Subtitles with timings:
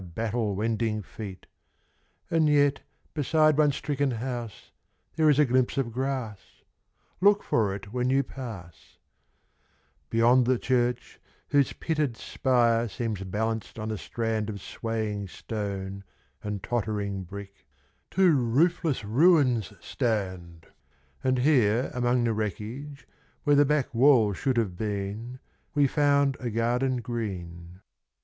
[0.01, 1.45] \ battle wending feet;
[2.31, 2.81] And vet
[3.13, 4.71] beside one stricken house
[5.15, 6.39] there is a glimpse of grass,
[7.19, 8.71] Look for it when you pa
[10.11, 11.19] >nd the Church
[11.49, 16.03] whose pitted spire ems balanced on a strand < M waying stone
[16.43, 17.51] and tottering bri< k
[18.09, 20.71] Two roofless ruins stand, [been
[21.35, 22.49] And here anion the Wl
[23.45, 24.57] '.here the back wall should
[25.75, 27.81] We found a garden ^reen.